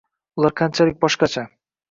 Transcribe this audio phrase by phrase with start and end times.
[0.41, 1.47] Ular qanchalik boshqacha?